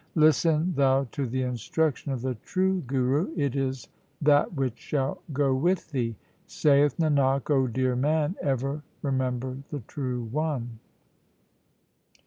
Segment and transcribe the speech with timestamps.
[0.15, 3.87] Listen thou to the instruction of the true Guru, it is
[4.19, 6.15] that which shall go with thee.
[6.47, 10.79] Saith Nanak, O dear man, ever remember the True One.